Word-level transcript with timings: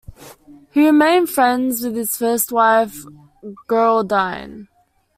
He 0.71 0.83
remained 0.87 1.29
friends 1.29 1.83
with 1.83 1.95
his 1.95 2.17
first 2.17 2.51
wife, 2.51 3.05
Geraldine. 3.69 4.67